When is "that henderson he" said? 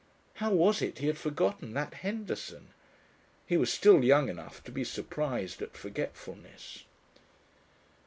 1.73-3.55